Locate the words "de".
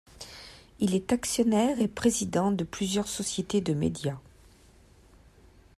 2.51-2.63, 3.61-3.75